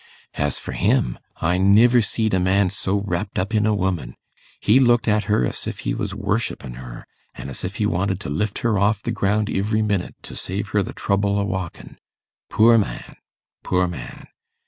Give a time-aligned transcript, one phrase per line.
[0.33, 4.15] As for him, I niver see'd a man so wrapt up in a woman.
[4.59, 8.19] He looked at her as if he was worshippin' her, an' as if he wanted
[8.21, 11.97] to lift her off the ground ivery minute, to save her the trouble o' walkin'.
[12.49, 13.13] Poor man,
[13.63, 14.25] poor man!